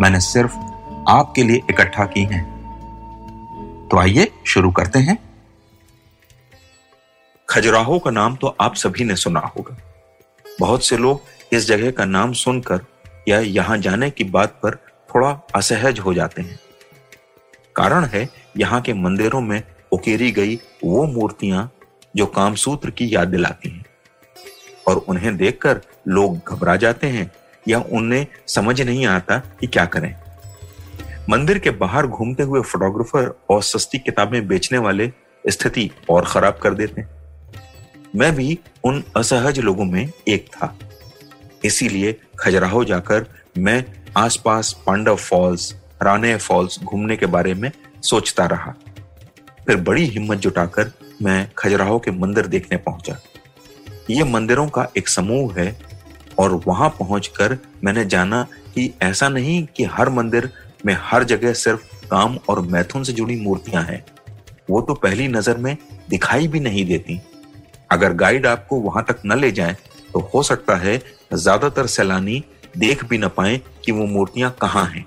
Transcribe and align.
मैंने 0.00 0.20
सिर्फ़ 0.20 0.52
आपके 1.08 1.42
लिए 1.42 1.56
इकट्ठा 1.56 2.04
की 2.04 2.22
हैं। 2.22 2.56
तो 3.90 3.98
आइए 3.98 4.32
शुरू 4.46 4.70
करते 4.70 4.98
हैं। 4.98 5.18
खजुराहो 7.48 7.98
का 7.98 8.10
नाम 8.10 8.36
तो 8.36 8.56
आप 8.60 8.74
सभी 8.74 9.04
ने 9.04 9.16
सुना 9.16 9.40
होगा। 9.40 9.76
बहुत 10.60 10.84
से 10.84 10.96
लोग 10.96 11.20
इस 11.52 11.66
जगह 11.66 11.90
का 11.90 12.04
नाम 12.04 12.32
सुनकर 12.32 12.80
या 13.28 13.40
यहाँ 13.40 13.78
जाने 13.78 14.10
की 14.10 14.24
बात 14.24 14.50
पर 14.50 14.74
थोड़ा 15.14 15.40
असहज 15.54 15.98
हो 15.98 16.14
जाते 16.14 16.42
हैं। 16.42 16.60
कारण 17.76 18.04
है, 18.04 18.28
यहाँ 18.56 18.80
के 18.80 18.94
मंदिरों 18.94 19.40
में 19.40 19.62
उकेरी 19.92 20.32
गई 20.32 20.56
वो 20.84 21.06
मूर्तियाँ 21.06 21.72
जो 22.16 22.26
कामसूत्र 22.26 22.90
की 22.90 23.14
याद 23.14 23.28
दिलाती 23.28 23.68
हैं। 23.68 23.84
और 24.88 24.96
उन्हें 24.96 25.36
देखकर 25.36 25.80
लोग 26.08 26.40
घबरा 26.48 26.76
जाते 26.76 27.06
हैं 27.06 27.32
या 27.68 27.80
उन्हें 27.92 28.26
समझ 28.48 28.82
नहीं 28.82 29.06
आता 29.06 29.38
कि 29.38 29.66
क्या 29.66 29.84
करें। 29.84 30.14
मंदिर 31.30 31.58
के 31.58 31.70
बाहर 31.70 32.06
घूमते 32.06 32.42
हुए 32.42 32.60
फोटोग्राफर 32.60 33.40
और 33.50 33.62
सस्ती 33.62 33.98
किताबें 33.98 34.48
बेचने 34.48 34.78
वाले 34.78 35.12
स्थिति 35.48 35.90
और 36.10 36.24
खराब 36.24 36.58
कर 36.62 36.74
देते 36.74 37.00
हैं। 37.00 37.08
मैं 38.16 38.34
भी 38.34 38.58
उन 38.84 39.04
असहज 39.16 39.58
लोगों 39.58 39.84
में 39.84 40.10
एक 40.28 40.46
था। 40.46 40.78
इसीलिए 41.64 42.20
खजुराहो 42.38 42.84
जाकर 42.84 43.26
मैं 43.58 43.84
आसपास 44.16 44.82
पांडव 44.86 45.16
फॉल्स 45.16 45.74
राने 46.02 46.36
फॉल्स 46.36 46.80
घूमने 46.82 47.16
के 47.16 47.26
बारे 47.26 47.54
में 47.54 47.70
सोचता 48.02 48.46
रहा। 48.46 48.74
फिर 49.66 49.76
बड़ी 49.76 50.04
हिम्मत 50.04 50.38
जुटाकर 50.38 50.90
मैं 51.22 51.50
खजुराहो 51.58 51.98
के 51.98 52.10
मंदिर 52.10 52.46
देखने 52.46 52.78
पहुँचा। 52.78 53.18
ये 54.10 54.24
मंदिरों 54.24 54.68
का 54.68 54.88
एक 54.96 55.08
समूह 55.08 55.54
है 55.60 55.78
और 56.38 56.60
वहाँ 56.66 56.88
पहुंचकर 56.98 57.56
मैंने 57.84 58.04
जाना 58.04 58.42
कि 58.74 58.92
ऐसा 59.02 59.28
नहीं 59.28 59.66
कि 59.76 59.84
हर 59.86 60.08
मंदिर 60.10 60.50
में 60.86 60.96
हर 61.02 61.24
जगह 61.24 61.52
सिर्फ़ 61.54 61.84
काम 62.06 62.36
और 62.48 62.60
मैथुन 62.62 63.04
से 63.04 63.12
जुड़ी 63.12 63.36
मूर्तियाँ 63.40 63.82
हैं। 63.84 64.04
वो 64.70 64.80
तो 64.80 64.94
पहली 64.96 65.28
नज़र 65.28 65.56
में 65.58 65.76
दिखाई 66.10 66.48
भी 66.48 66.60
नहीं 66.60 66.84
देती। 66.86 67.20
अगर 67.90 68.12
गाइड 68.14 68.46
आपको 68.46 68.80
वहाँ 68.80 69.04
तक 69.08 69.20
न 69.26 69.38
ले 69.40 69.50
जाए 69.52 69.76
तो 70.12 70.20
हो 70.34 70.42
सकता 70.42 70.76
है 70.76 71.00
ज़्यादातर 71.34 71.86
सैलानी 71.88 72.42
देख 72.78 73.04
भी 73.04 73.18
न 73.18 73.28
पाए 73.28 73.60
कि 73.84 73.92
वो 73.92 74.06
मूर्तियाँ 74.06 74.54
कहाँ 74.60 74.84
हैं। 74.86 75.06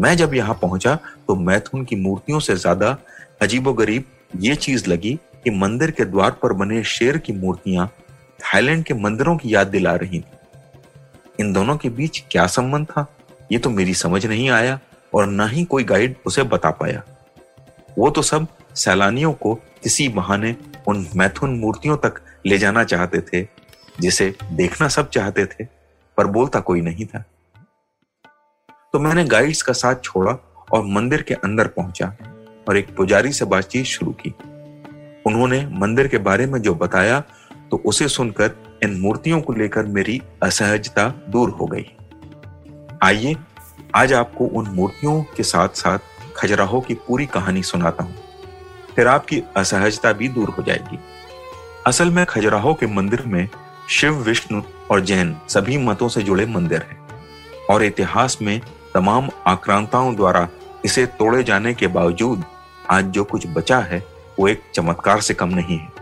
मैं 0.00 0.16
जब 0.16 0.34
यहाँ 0.34 0.58
पहुँचा 0.62 0.94
तो 1.28 1.34
मैथुन 1.36 1.84
की 1.84 1.96
मूर्तियों 1.96 2.40
से 2.40 2.56
ज़्यादा 2.56 2.96
अजीबोगरीब 3.42 4.04
ये 4.40 4.54
चीज़ 4.56 4.88
लगी 4.90 5.14
कि 5.44 5.50
मंदिर 5.52 5.90
के 5.90 6.04
द्वार 6.04 6.30
पर 6.42 6.52
बने 6.52 6.82
शेर 6.86 7.18
की 7.18 7.32
मूर्तियाँ 7.34 7.90
थाईलैंड 8.48 8.84
के 8.84 8.94
मंदिरों 8.94 9.36
की 9.36 9.54
याद 9.54 9.66
दिला 9.66 9.94
रही 9.94 10.20
थी। 10.20 10.24
इन 11.40 11.52
दोनों 11.52 11.76
के 11.76 11.88
बीच 11.88 12.24
क्या 12.30 12.46
संबंध 12.46 12.86
था, 12.86 13.06
ये 13.52 13.58
तो 13.58 13.70
मेरी 13.70 13.94
समझ 13.94 14.26
नहीं 14.26 14.50
आया 14.50 14.80
और 15.14 15.26
न 15.26 15.48
ही 15.48 15.64
कोई 15.64 15.84
गाइड 15.84 16.16
उसे 16.26 16.42
बता 16.42 16.70
पाया। 16.70 17.02
वो 17.98 18.10
तो 18.10 18.22
सब 18.22 18.46
सैलानियों 18.74 19.32
को 19.32 19.54
किसी 19.54 20.08
बहाने 20.08 20.56
उन 20.88 21.06
मैथुन 21.16 21.58
मूर्तियों 21.58 21.96
तक 21.96 22.20
ले 22.46 22.58
जाना 22.58 22.84
चाहते 22.84 23.20
थे, 23.20 23.46
जिसे 24.00 24.34
देखना 24.52 24.88
सब 24.88 25.10
चाहते 25.10 25.46
थे, 25.46 25.64
पर 26.16 26.26
बोलता 26.26 26.60
कोई 26.60 26.80
नहीं 26.80 27.06
था। 27.06 27.24
तो 28.92 28.98
मैंने 28.98 29.24
गाइड्स 29.24 29.62
का 29.62 29.72
साथ 29.72 29.94
छोड़ा 30.04 30.36
और 30.72 30.84
मंदिर 30.84 31.22
के 31.22 31.34
अंदर 31.34 31.66
पहुँचा 31.66 32.16
और 32.68 32.76
एक 32.76 32.96
पुजारी 32.96 33.32
से 33.32 33.44
बातचीत 33.44 33.84
शुरू 33.84 34.12
की। 34.12 34.34
उन्होंने 35.26 35.66
मंदिर 35.66 36.08
के 36.08 36.18
बारे 36.18 36.46
में 36.46 36.62
जो 36.62 36.74
बताया 36.74 37.22
तो 37.70 37.82
उसे 37.84 38.08
सुनकर 38.08 38.50
इन 38.82 39.00
मूर्तियों 39.00 39.40
को 39.40 39.52
लेकर 39.52 39.86
मेरी 39.86 40.22
असहजता 40.42 41.08
दूर 41.28 41.50
हो 41.50 41.66
गई। 41.66 41.86
आइए, 43.02 43.36
आज 43.94 44.12
आपको 44.12 44.44
उन 44.44 44.66
मूर्तियों 44.68 45.22
के 45.22 45.42
साथ 45.42 45.68
साथ 45.68 45.98
खजुराहो 46.36 46.80
की 46.80 46.94
पूरी 46.94 47.26
कहानी 47.26 47.62
सुनाता 47.62 48.04
हूँ। 48.04 48.14
फिर 48.96 49.06
आपकी 49.06 49.42
असहजता 49.56 50.12
भी 50.12 50.28
दूर 50.28 50.48
हो 50.48 50.62
जाएगी। 50.62 50.98
असल 51.86 52.10
में 52.10 52.26
खजुराहो 52.26 52.74
के 52.74 52.86
मंदिर 52.86 53.22
में 53.26 53.48
शिव, 53.88 54.14
विष्णु 54.14 54.62
और 54.90 55.00
जैन 55.00 55.36
सभी 55.48 55.78
मतों 55.78 56.08
से 56.08 56.22
जुड़े 56.22 56.46
मंदिर 56.46 56.82
हैं 56.82 56.98
और 57.70 57.82
इतिहास 57.82 58.38
में 58.42 58.60
तमाम 58.94 59.28
आक्रांताओं 59.46 60.16
द्वारा 60.16 60.48
इसे 60.84 61.06
तोड़े 61.06 61.42
जाने 61.44 61.74
के 61.74 61.86
बावजूद 61.86 62.44
आज 62.90 63.04
जो 63.04 63.24
कुछ 63.24 63.46
बचा 63.46 63.78
है, 63.78 64.04
वो 64.38 64.48
एक 64.48 64.62
चमत्कार 64.74 65.20
से 65.20 65.34
कम 65.34 65.48
नहीं 65.48 65.78
है। 65.78 65.97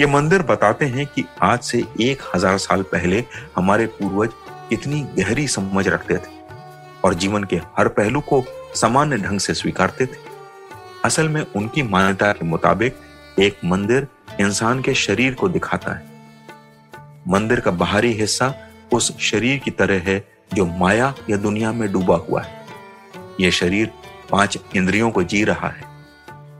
ये 0.00 0.06
मंदिर 0.06 0.42
बताते 0.42 0.86
हैं 0.86 1.04
कि 1.06 1.24
आज 1.42 1.60
से 1.60 1.78
एक 2.00 2.20
हज़ार 2.34 2.58
साल 2.58 2.82
पहले 2.82 3.22
हमारे 3.56 3.86
पूर्वज 3.92 4.72
इतनी 4.72 5.00
गहरी 5.16 5.46
समझ 5.48 5.86
रखते 5.88 6.16
थे 6.16 6.36
और 7.04 7.14
जीवन 7.14 7.44
के 7.44 7.56
हर 7.78 7.88
पहलू 7.88 8.20
को 8.20 8.42
सामान्य 8.74 9.16
ढंग 9.16 9.40
से 9.40 9.54
स्वीकारते 9.54 10.06
थे। 10.06 10.18
असल 11.04 11.28
में 11.28 11.40
उनकी 11.46 11.82
मान्यता 11.84 12.30
के 12.32 12.44
मुताबिक 12.44 13.00
एक 13.38 13.58
मंदिर 13.64 14.06
इंसान 14.40 14.82
के 14.82 14.94
शरीर 14.96 15.34
को 15.34 15.48
दिखाता 15.48 15.94
है। 15.94 16.06
मंदिर 17.28 17.60
का 17.60 17.70
बाहरी 17.72 18.12
हिस्सा 18.12 18.52
उस 18.92 19.10
शरीर 19.20 19.58
की 19.58 19.70
तरह 19.72 20.02
है 20.04 20.18
जो 20.54 20.66
माया 20.78 21.12
या 21.30 21.36
दुनिया 21.38 21.72
में 21.72 21.90
डूबा 21.92 22.16
हुआ 22.28 22.42
है। 22.42 22.66
यह 23.40 23.50
शरीर 23.50 23.90
पाँच 24.30 24.58
इंद्रियों 24.76 25.10
को 25.10 25.22
जी 25.24 25.42
रहा 25.44 25.68
है 25.70 25.86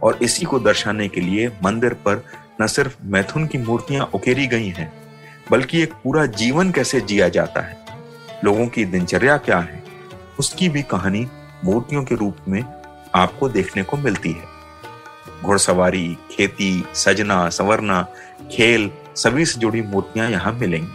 और 0.02 0.18
इसी 0.22 0.44
को 0.44 0.58
दर्शाने 0.60 1.08
के 1.08 1.20
लिए 1.20 1.48
मंदिर 1.64 1.94
पर 2.06 2.24
न 2.60 2.66
सिर्फ़ 2.66 2.96
मैथुन 3.02 3.46
की 3.46 3.58
मूर्तियाँ 3.58 4.10
उकेरी 4.14 4.46
गई 4.46 4.68
हैं, 4.68 4.92
बल्कि 5.50 5.82
एक 5.82 5.92
पूरा 5.92 6.26
जीवन 6.26 6.70
कैसे 6.70 7.00
जिया 7.00 7.28
जाता 7.28 7.60
है? 7.60 7.84
लोगों 8.44 8.66
की 8.66 8.84
दिनचर्या 8.84 9.36
क्या 9.36 9.58
है? 9.58 9.84
उसकी 10.38 10.68
भी 10.68 10.82
कहानी 10.82 11.28
मूर्तियों 11.64 12.04
के 12.04 12.14
रूप 12.14 12.36
में 12.48 12.64
आपको 13.14 13.48
देखने 13.48 13.82
को 13.82 13.96
मिलती 13.96 14.32
है। 14.32 14.44
घुड़सवारी, 15.42 16.18
खेती, 16.30 16.84
सजना, 16.94 17.48
संवरना, 17.48 18.06
खेल, 18.52 18.90
सभी 19.16 19.46
से 19.46 19.60
जुड़ी 19.60 19.82
मूर्तियाँ 19.82 20.30
यहाँ 20.30 20.52
मिलेंगी। 20.52 20.92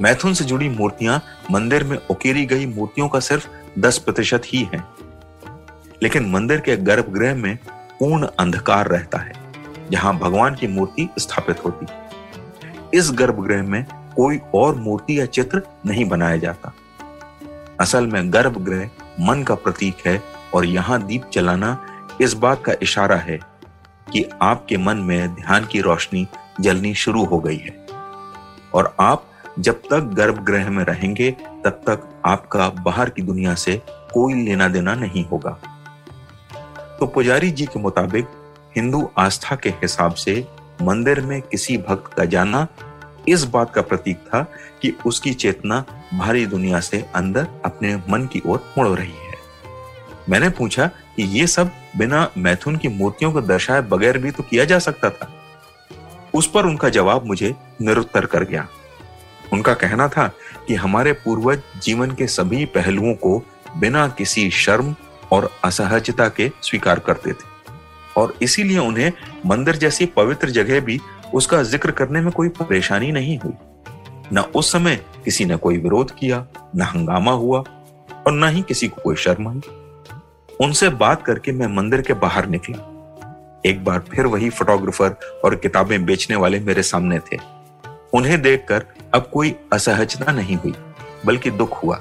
मैथुन 0.00 0.34
से 0.34 0.44
जुड़ी 0.44 0.68
मूर्तियाँ 0.68 1.22
मंदिर 1.50 1.84
में 1.84 1.98
उकेरी 2.10 2.46
गई 2.46 2.66
मूर्तियों 2.66 3.08
का 3.08 3.20
सिर्फ़ 3.20 3.48
10 3.78 3.98
प्रतिशत 3.98 4.42
ही 4.46 4.68
है। 4.74 4.84
लेकिन 6.02 6.30
मंदिर 6.30 6.60
के 6.60 6.76
गर्भगृह 6.76 7.34
में 7.34 7.58
पूर्ण 8.00 8.28
अंधकार 8.38 8.88
रहता 8.88 9.18
है। 9.18 9.32
जहाँ 9.90 10.18
भगवान 10.18 10.54
की 10.54 10.66
मूर्ति 10.66 11.08
स्थापित 11.18 11.64
होती। 11.64 11.86
इस 12.94 13.10
गर्भगृह 13.10 13.62
में 13.62 13.84
कोई 14.16 14.40
और 14.54 14.74
मूर्ति 14.74 15.20
या 15.20 15.26
चित्र 15.26 15.62
नहीं 15.86 16.04
बनाया 16.04 16.36
जाता। 16.36 16.72
असल 17.80 18.06
में 18.06 18.32
गर्भगृह 18.32 18.90
मन 19.20 19.42
का 19.42 19.54
प्रतीक 19.54 19.96
है 20.06 20.22
और 20.54 20.64
यहाँ 20.64 21.02
दीप 21.02 21.22
जलाना 21.32 21.86
इस 22.20 22.34
बात 22.34 22.64
का 22.64 22.72
इशारा 22.82 23.16
है 23.16 23.40
कि 24.12 24.30
आपके 24.42 24.76
मन 24.76 24.96
में 24.96 25.34
ध्यान 25.34 25.64
की 25.64 25.80
रोशनी 25.80 26.28
जलनी 26.60 26.94
शुरू 26.94 27.24
हो 27.24 27.38
गई 27.38 27.56
है। 27.56 27.86
और 28.74 28.96
आप 29.00 29.26
जब 29.58 29.74
तक 29.74 30.00
गर्भगृह 30.00 30.70
में 30.70 30.84
रहेंगे, 30.84 31.30
तब 31.64 31.70
तक 31.70 32.22
आपका 32.24 32.68
बाहर 32.68 33.10
की 33.10 33.22
दुनिया 33.22 33.54
से 33.54 33.82
कोई 33.88 34.34
लेना 34.34 34.68
देना 34.68 34.94
नहीं 34.94 35.24
होगा। 35.24 35.50
तो 37.00 37.06
पुजारी 37.06 37.50
जी 37.50 37.66
के 37.66 37.78
मुताबिक 37.78 38.26
हिंदू 38.76 39.10
आस्था 39.18 39.56
के 39.56 39.68
हिसाब 39.68 40.14
से 40.14 40.48
मंदिर 40.82 41.20
में 41.20 41.42
किसी 41.42 41.78
भक्त 41.78 42.14
का 42.14 42.24
जाना 42.24 42.68
इस 43.28 43.44
बात 43.44 43.74
का 43.74 43.82
प्रतीक 43.82 44.16
था 44.16 44.42
कि 44.82 44.96
उसकी 45.06 45.34
चेतना 45.34 45.84
भारी 46.14 46.46
दुनिया 46.46 46.80
से 46.80 47.04
अंदर 47.14 47.46
अपने 47.64 47.96
मन 47.96 48.26
की 48.26 48.42
ओर 48.46 48.74
मुड़ 48.78 48.88
रही 48.88 49.12
है। 49.12 49.34
मैंने 50.28 50.50
पूछा 50.50 50.86
कि 50.86 51.22
ये 51.22 51.46
सब 51.46 51.70
बिना 51.96 52.30
मैथुन 52.38 52.76
की 52.76 52.88
मूर्तियों 52.88 53.32
को 53.32 53.40
दर्शाए 53.40 53.80
बगैर 53.80 54.18
भी 54.18 54.30
तो 54.30 54.42
किया 54.42 54.64
जा 54.64 54.78
सकता 54.78 55.10
था? 55.10 55.32
उस 56.34 56.50
पर 56.50 56.66
उनका 56.66 56.88
जवाब 56.88 57.26
मुझे 57.26 57.54
निरुत्तर 57.80 58.26
कर 58.26 58.44
गया। 58.44 58.68
उनका 59.52 59.74
कहना 59.74 60.08
था 60.08 60.28
कि 60.68 60.74
हमारे 60.74 61.12
पूर्वज 61.12 61.60
जीवन 61.82 62.10
के 62.10 62.26
सभी 62.26 62.64
पहलुओं 62.64 63.14
को 63.14 63.42
बिना 63.76 64.08
किसी 64.08 64.50
शर्म 64.50 64.94
और 65.32 65.50
असहजता 65.64 66.28
के 66.28 66.50
स्वीकार 66.62 66.98
करते 66.98 67.32
थे। 67.32 67.55
और 68.16 68.34
इसीलिए 68.42 68.78
उन्हें 68.78 69.12
मंदिर 69.46 69.76
जैसी 69.76 70.06
पवित्र 70.06 70.50
जगह 70.50 70.80
भी 70.80 70.98
उसका 71.34 71.62
ज़िक्र 71.62 71.90
करने 71.90 72.20
में 72.20 72.30
कोई 72.32 72.48
परेशानी 72.48 73.10
नहीं 73.12 73.38
हुई। 73.38 73.52
न 74.32 74.44
उस 74.56 74.72
समय 74.72 74.96
किसी 75.24 75.44
ने 75.44 75.56
कोई 75.56 75.78
विरोध 75.78 76.10
किया, 76.10 76.46
न 76.76 76.82
हंगामा 76.82 77.32
हुआ 77.32 77.58
और 78.26 78.32
न 78.32 78.48
ही 78.48 78.62
किसी 78.62 78.88
को 78.88 79.02
कोई 79.02 79.16
शर्म 79.16 79.48
आई। 79.48 79.60
उनसे 80.60 80.88
बात 80.88 81.22
करके 81.22 81.52
मैं 81.52 81.66
मंदिर 81.66 82.00
के 82.02 82.12
बाहर 82.14 82.46
निकला। 82.46 82.78
एक 83.66 83.84
बार 83.84 84.04
फिर 84.10 84.26
वही 84.26 84.50
फोटोग्राफर 84.50 85.40
और 85.44 85.54
किताबें 85.54 86.04
बेचने 86.04 86.36
वाले 86.36 86.60
मेरे 86.60 86.82
सामने 86.82 87.18
थे। 87.18 87.38
उन्हें 88.14 88.40
देखकर 88.42 88.84
अब 89.14 89.28
कोई 89.32 89.54
असहजता 89.72 90.32
नहीं 90.32 90.56
हुई, 90.56 90.74
बल्कि 91.26 91.50
दुख 91.50 91.82
हुआ। 91.84 92.00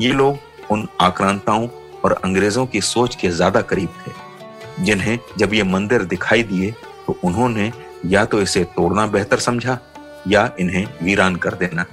ये 0.00 0.12
लोग 0.12 0.70
उन 0.70 0.86
आक्रांताओं 1.00 1.68
और 2.04 2.12
अंग्रेज़ों 2.24 2.66
की 2.66 2.80
सोच 2.80 3.14
के 3.14 3.28
ज़्यादा 3.28 3.60
करीब 3.62 3.88
थे। 4.06 4.25
जिन्हें 4.80 5.18
जब 5.38 5.54
ये 5.54 5.62
मंदिर 5.64 6.02
दिखाई 6.04 6.42
दिए 6.42 6.70
तो 7.06 7.18
उन्होंने 7.24 7.70
या 8.06 8.24
तो 8.24 8.40
इसे 8.42 8.62
तोड़ना 8.66 9.06
बेहतर 9.06 9.38
समझा, 9.38 9.78
या 10.28 10.50
इन्हें 10.60 10.86
वीरान 11.02 11.36
कर 11.36 11.54
देना। 11.54 11.84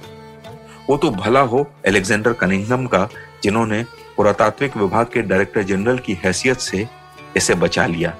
वो 0.88 0.96
तो 0.96 1.10
भला 1.10 1.40
हो 1.42 1.66
एलेक्जेंडर 1.86 2.32
कनिंगम 2.32 2.86
का, 2.86 3.08
जिन्होंने 3.42 3.84
पुरातात्विक 4.16 4.76
विभाग 4.76 5.06
के 5.06 5.22
डायरेक्टर 5.22 5.62
जनरल 5.62 5.98
की 5.98 6.14
हैसियत 6.24 6.58
से 6.58 6.86
इसे 7.36 7.54
बचा 7.54 7.86
लिया। 7.86 8.14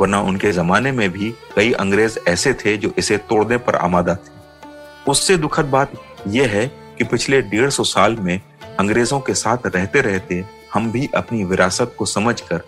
वरना 0.00 0.20
उनके 0.20 0.52
जमाने 0.52 0.92
में 0.92 1.08
भी 1.10 1.30
कई 1.56 1.72
अंग्रेज़ 1.74 2.18
ऐसे 2.28 2.52
थे 2.54 2.76
जो 2.76 2.92
इसे 2.98 3.16
तोड़ने 3.28 3.56
पर 3.56 3.76
आमादा 3.76 4.14
थे। 4.14 5.10
उससे 5.10 5.36
दुखद 5.36 5.64
बात 5.66 5.92
यह 6.28 6.50
है 6.50 6.66
कि 6.98 7.04
पिछले 7.04 7.40
डेढ़ 7.44 7.70
सौ 7.70 7.84
साल 7.84 8.16
में 8.16 8.40
अंग्रेज़ों 8.78 9.20
के 9.20 9.34
साथ 9.34 9.66
रहते 9.66 10.00
रहते 10.00 10.44
हम 10.74 10.90
भी 10.92 11.08
अपनी 11.14 11.44
विरासत 11.44 11.94
को 11.98 12.04
समझकर 12.06 12.62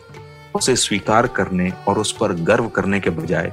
उसे 0.55 0.75
स्वीकार 0.77 1.27
करने 1.27 1.71
और 1.89 1.99
उस 1.99 2.13
पर 2.13 2.33
गर्व 2.45 2.69
करने 2.69 3.01
के 3.01 3.11
बजाय 3.11 3.53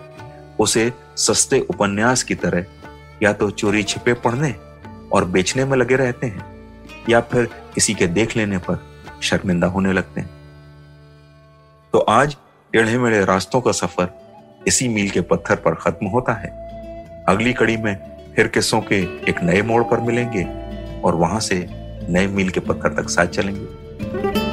उसे 0.59 0.91
सस्ते 1.17 1.59
उपन्यास 1.69 2.23
की 2.23 2.35
तरह 2.35 2.65
या 3.23 3.33
तो 3.33 3.49
चोरी 3.51 3.83
छिपे 3.83 4.13
पढ़ने 4.15 4.53
और 5.13 5.25
बेचने 5.25 5.65
में 5.65 5.77
लगे 5.77 5.95
रहते 5.95 6.27
हैं, 6.27 6.45
या 7.09 7.21
फिर 7.21 7.45
किसी 7.75 7.94
के 7.94 8.07
देख 8.07 8.35
लेने 8.38 8.57
पर 8.59 8.79
शर्मिंदा 9.23 9.67
होने 9.67 9.94
लगते 9.94 10.21
हैं। 10.21 10.29
तो 11.94 11.99
आज 11.99 12.35
टेढ़े 12.73 12.97
मेढ़े 12.97 13.23
रास्तों 13.25 13.61
का 13.61 13.71
सफ़र 13.71 14.09
इसी 14.67 14.88
मील 14.88 15.09
के 15.09 15.21
पत्थर 15.21 15.55
पर 15.55 15.75
खत्म 15.75 16.07
होता 16.07 16.33
है। 16.33 16.49
अगली 17.29 17.53
कड़ी 17.53 17.77
में 17.77 17.95
फिर 18.35 18.47
किस्सों 18.47 18.81
के 18.81 19.01
एक 19.29 19.44
नए 19.44 19.61
मोड़ 19.61 19.83
पर 19.83 19.99
मिलेंगे 19.99 20.44
और 21.01 21.15
वहाँ 21.15 21.39
से 21.39 21.65
नए 22.09 22.27
मील 22.27 22.49
के 22.49 22.59
पत्थर 22.59 23.01
तक 23.01 23.09
साथ 23.09 23.27
चलेंगे। 23.27 24.45